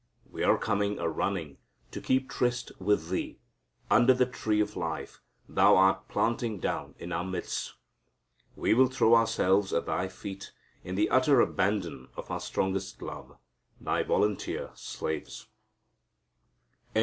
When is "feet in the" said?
10.07-11.11